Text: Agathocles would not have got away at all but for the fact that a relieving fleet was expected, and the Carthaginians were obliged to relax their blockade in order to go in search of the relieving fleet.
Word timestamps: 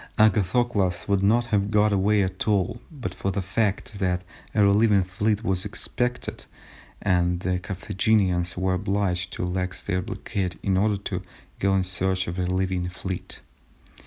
Agathocles 0.17 1.07
would 1.07 1.21
not 1.21 1.45
have 1.53 1.69
got 1.69 1.93
away 1.93 2.23
at 2.23 2.47
all 2.47 2.81
but 2.91 3.13
for 3.13 3.29
the 3.29 3.43
fact 3.43 3.99
that 3.99 4.23
a 4.55 4.63
relieving 4.65 5.03
fleet 5.03 5.43
was 5.43 5.63
expected, 5.63 6.45
and 7.03 7.41
the 7.41 7.59
Carthaginians 7.59 8.57
were 8.57 8.73
obliged 8.73 9.31
to 9.33 9.43
relax 9.43 9.83
their 9.83 10.01
blockade 10.01 10.57
in 10.63 10.75
order 10.75 10.97
to 10.97 11.21
go 11.59 11.75
in 11.75 11.83
search 11.83 12.25
of 12.27 12.37
the 12.37 12.45
relieving 12.45 12.89
fleet. 12.89 13.41